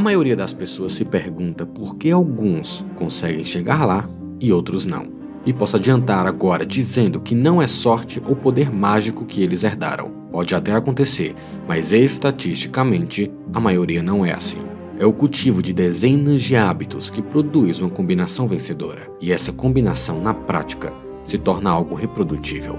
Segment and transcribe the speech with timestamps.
[0.00, 4.08] A maioria das pessoas se pergunta por que alguns conseguem chegar lá
[4.40, 5.06] e outros não.
[5.44, 10.10] E posso adiantar agora dizendo que não é sorte ou poder mágico que eles herdaram.
[10.32, 11.36] Pode até acontecer,
[11.68, 14.62] mas estatisticamente a maioria não é assim.
[14.98, 20.18] É o cultivo de dezenas de hábitos que produz uma combinação vencedora, e essa combinação
[20.22, 22.78] na prática se torna algo reprodutível.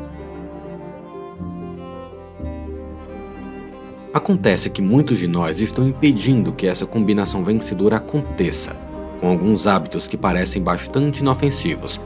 [4.13, 8.75] Acontece que muitos de nós estão impedindo que essa combinação vencedora aconteça,
[9.21, 11.97] com alguns hábitos que parecem bastante inofensivos,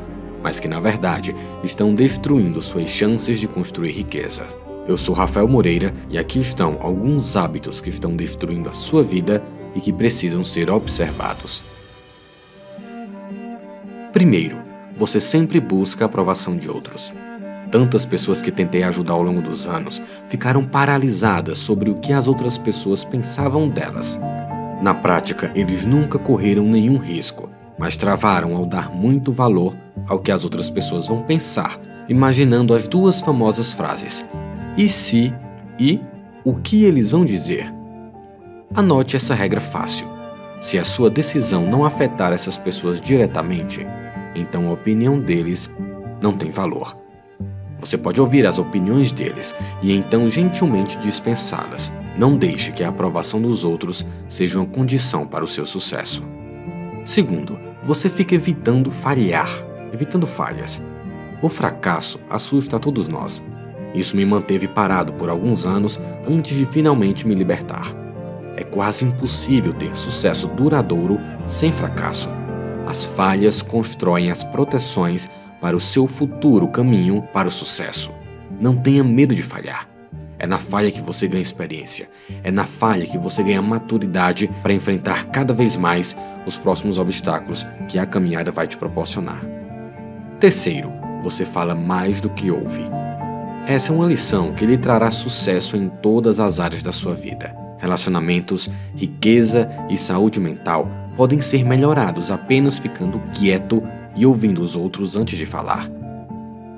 [0.43, 4.45] mas que na verdade estão destruindo suas chances de construir riqueza.
[4.87, 9.41] Eu sou Rafael Moreira e aqui estão alguns hábitos que estão destruindo a sua vida
[9.73, 11.63] e que precisam ser observados.
[14.13, 14.57] Primeiro,
[14.95, 17.11] você sempre busca a aprovação de outros.
[17.75, 22.25] Tantas pessoas que tentei ajudar ao longo dos anos ficaram paralisadas sobre o que as
[22.25, 24.17] outras pessoas pensavam delas.
[24.81, 29.75] Na prática, eles nunca correram nenhum risco, mas travaram ao dar muito valor
[30.07, 31.77] ao que as outras pessoas vão pensar,
[32.07, 34.25] imaginando as duas famosas frases:
[34.77, 35.33] e se
[35.77, 35.99] e
[36.45, 37.73] o que eles vão dizer.
[38.73, 40.07] Anote essa regra fácil.
[40.61, 43.85] Se a sua decisão não afetar essas pessoas diretamente,
[44.33, 45.69] então a opinião deles
[46.21, 47.03] não tem valor.
[47.79, 51.91] Você pode ouvir as opiniões deles e então gentilmente dispensá-las.
[52.17, 56.23] Não deixe que a aprovação dos outros seja uma condição para o seu sucesso.
[57.03, 59.49] Segundo, você fica evitando falhar,
[59.93, 60.83] evitando falhas.
[61.41, 63.43] O fracasso assusta a todos nós.
[63.93, 67.93] Isso me manteve parado por alguns anos antes de finalmente me libertar.
[68.57, 72.29] É quase impossível ter sucesso duradouro sem fracasso.
[72.87, 75.29] As falhas constroem as proteções
[75.65, 78.11] para o seu futuro caminho para o sucesso.
[78.61, 79.89] Não tenha medo de falhar.
[80.37, 82.07] É na falha que você ganha experiência.
[82.43, 87.65] É na falha que você ganha maturidade para enfrentar cada vez mais os próximos obstáculos
[87.87, 89.41] que a caminhada vai te proporcionar.
[90.39, 92.85] Terceiro, você fala mais do que ouve.
[93.65, 97.55] Essa é uma lição que lhe trará sucesso em todas as áreas da sua vida.
[97.79, 103.81] Relacionamentos, riqueza e saúde mental podem ser melhorados apenas ficando quieto
[104.15, 105.89] e ouvindo os outros antes de falar.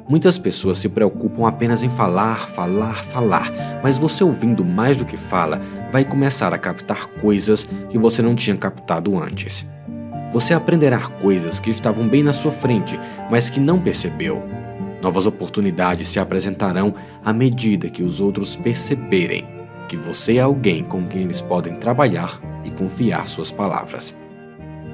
[0.09, 3.52] Muitas pessoas se preocupam apenas em falar, falar, falar,
[3.84, 5.62] mas você ouvindo mais do que fala
[5.92, 9.70] vai começar a captar coisas que você não tinha captado antes.
[10.31, 12.98] Você aprenderá coisas que estavam bem na sua frente,
[13.30, 14.42] mas que não percebeu.
[15.02, 19.46] Novas oportunidades se apresentarão à medida que os outros perceberem
[19.88, 24.18] que você é alguém com quem eles podem trabalhar e confiar suas palavras.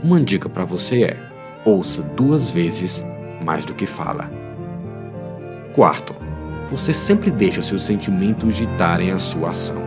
[0.04, 1.33] Uma dica para você é:
[1.66, 3.04] ouça duas vezes
[3.44, 4.30] mais do que fala.
[5.74, 6.16] Quarto,
[6.70, 9.82] você sempre deixa seus sentimentos ditarem a sua ação.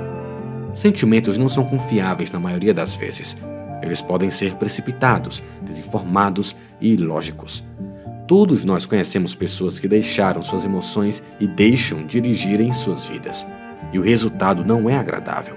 [0.75, 3.37] Sentimentos não são confiáveis na maioria das vezes.
[3.83, 7.65] Eles podem ser precipitados, desinformados e ilógicos.
[8.27, 13.47] Todos nós conhecemos pessoas que deixaram suas emoções e deixam dirigirem suas vidas.
[13.93, 15.57] E o resultado não é agradável.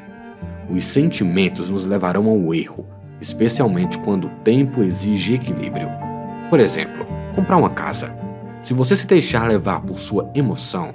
[0.69, 2.86] Os sentimentos nos levarão ao erro,
[3.19, 6.09] especialmente quando o tempo exige equilíbrio.
[6.50, 7.06] Por exemplo,
[7.36, 8.16] comprar uma casa.
[8.62, 10.92] Se você se deixar levar por sua emoção,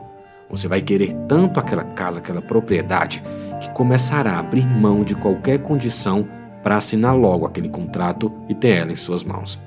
[0.50, 3.22] você vai querer tanto aquela casa, aquela propriedade,
[3.60, 6.28] que começará a abrir mão de qualquer condição
[6.62, 9.62] para assinar logo aquele contrato e ter ela em suas mãos.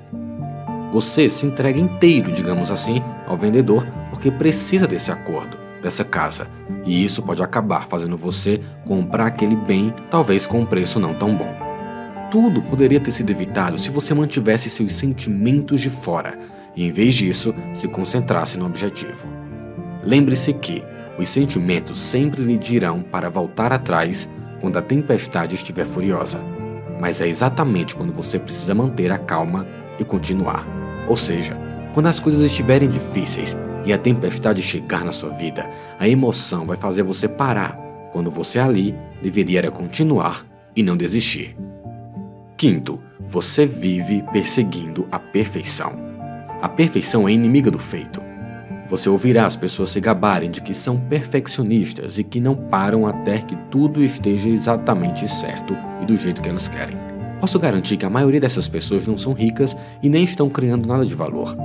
[0.92, 6.48] Você se entrega inteiro, digamos assim, ao vendedor porque precisa desse acordo, dessa casa,
[6.84, 11.34] e isso pode acabar fazendo você comprar aquele bem, talvez com um preço não tão
[11.34, 11.67] bom.
[12.30, 16.38] Tudo poderia ter sido evitado se você mantivesse seus sentimentos de fora
[16.76, 19.26] e, em vez disso, se concentrasse no objetivo.
[20.04, 20.82] Lembre-se que
[21.18, 24.28] os sentimentos sempre lhe dirão para voltar atrás
[24.60, 26.44] quando a tempestade estiver furiosa,
[27.00, 29.66] mas é exatamente quando você precisa manter a calma
[29.98, 30.66] e continuar.
[31.08, 31.56] Ou seja,
[31.94, 33.56] quando as coisas estiverem difíceis
[33.86, 37.76] e a tempestade chegar na sua vida, a emoção vai fazer você parar,
[38.12, 40.46] quando você ali deveria continuar
[40.76, 41.56] e não desistir.
[42.58, 45.92] Quinto, você vive perseguindo a perfeição.
[46.60, 48.20] A perfeição é inimiga do feito.
[48.88, 53.38] Você ouvirá as pessoas se gabarem de que são perfeccionistas e que não param até
[53.38, 56.96] que tudo esteja exatamente certo e do jeito que elas querem.
[57.40, 61.06] Posso garantir que a maioria dessas pessoas não são ricas e nem estão criando nada
[61.06, 61.56] de valor.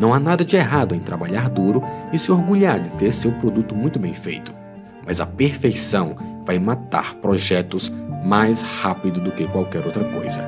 [0.00, 1.82] Não há nada de errado em trabalhar duro
[2.12, 4.54] e se orgulhar de ter seu produto muito bem feito,
[5.04, 6.14] mas a perfeição
[6.44, 7.92] vai matar projetos
[8.28, 10.46] mais rápido do que qualquer outra coisa.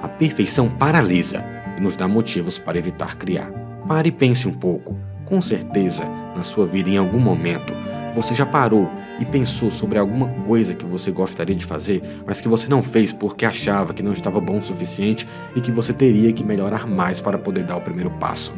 [0.00, 1.44] A perfeição paralisa
[1.76, 3.50] e nos dá motivos para evitar criar.
[3.88, 4.96] Pare e pense um pouco.
[5.24, 6.04] Com certeza,
[6.36, 7.72] na sua vida, em algum momento,
[8.14, 8.88] você já parou
[9.18, 13.12] e pensou sobre alguma coisa que você gostaria de fazer, mas que você não fez
[13.12, 15.26] porque achava que não estava bom o suficiente
[15.56, 18.54] e que você teria que melhorar mais para poder dar o primeiro passo.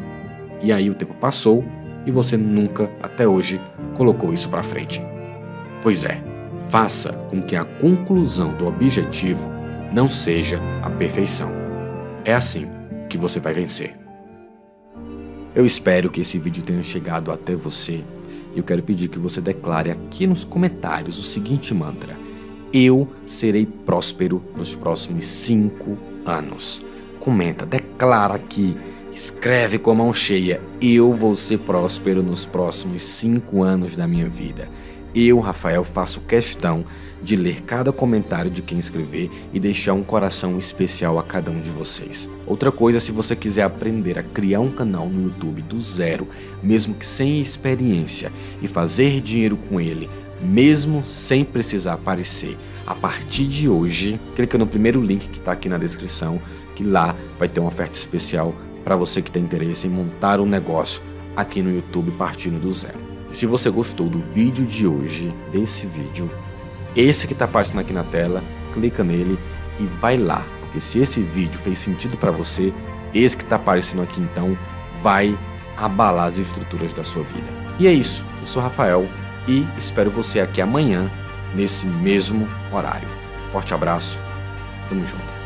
[0.62, 1.64] E aí o tempo passou
[2.04, 3.58] e você nunca, até hoje,
[3.94, 5.02] colocou isso para frente.
[5.82, 6.22] Pois é,
[6.70, 9.50] faça com que a conclusão do objetivo
[9.92, 11.50] não seja a perfeição.
[12.24, 12.68] É assim
[13.08, 13.98] que você vai vencer.
[15.52, 18.04] Eu espero que esse vídeo tenha chegado até você
[18.54, 22.16] e eu quero pedir que você declare aqui nos comentários o seguinte mantra:
[22.72, 26.84] Eu serei próspero nos próximos cinco anos.
[27.18, 28.76] Comenta, declara aqui,
[29.12, 34.28] escreve com a mão cheia: Eu vou ser próspero nos próximos cinco anos da minha
[34.28, 34.68] vida.
[35.14, 36.84] Eu, Rafael, faço questão
[37.22, 41.60] de ler cada comentário de quem escrever e deixar um coração especial a cada um
[41.60, 42.30] de vocês.
[42.46, 46.28] Outra coisa, se você quiser aprender a criar um canal no YouTube do zero,
[46.62, 50.08] mesmo que sem experiência, e fazer dinheiro com ele,
[50.40, 55.68] mesmo sem precisar aparecer, a partir de hoje, clica no primeiro link que está aqui
[55.68, 56.40] na descrição,
[56.74, 60.46] que lá vai ter uma oferta especial para você que tem interesse em montar um
[60.46, 61.02] negócio
[61.36, 63.09] aqui no YouTube partindo do zero.
[63.32, 66.30] Se você gostou do vídeo de hoje, desse vídeo,
[66.96, 68.42] esse que está aparecendo aqui na tela,
[68.72, 69.38] clica nele
[69.78, 72.72] e vai lá, porque se esse vídeo fez sentido para você,
[73.14, 74.58] esse que está aparecendo aqui então
[75.00, 75.38] vai
[75.76, 77.48] abalar as estruturas da sua vida.
[77.78, 79.08] E é isso, eu sou Rafael
[79.46, 81.10] e espero você aqui amanhã
[81.54, 83.08] nesse mesmo horário.
[83.50, 84.20] Forte abraço,
[84.88, 85.39] tamo junto.